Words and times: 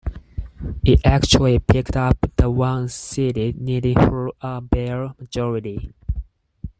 It 0.83 0.99
actually 1.05 1.59
picked 1.59 1.95
up 1.95 2.17
the 2.35 2.49
one 2.49 2.89
seat 2.89 3.37
it 3.37 3.59
needed 3.61 3.97
for 3.99 4.31
a 4.41 4.59
bare 4.59 5.13
majority. 5.19 5.93